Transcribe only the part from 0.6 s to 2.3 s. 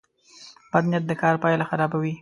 بد نیت د کار پایله خرابوي.